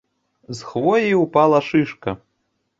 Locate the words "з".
0.59-0.69